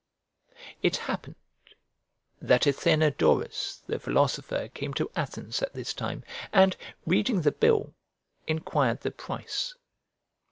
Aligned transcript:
It 0.81 0.97
happened 0.97 1.35
that 2.41 2.65
Athenodorus 2.65 3.83
the 3.85 3.99
philosopher 3.99 4.67
came 4.69 4.95
to 4.95 5.11
Athens 5.15 5.61
at 5.61 5.73
this 5.73 5.93
time, 5.93 6.23
and, 6.51 6.75
reading 7.05 7.41
the 7.41 7.51
bill, 7.51 7.93
enquired 8.47 9.01
the 9.01 9.11
price. 9.11 9.75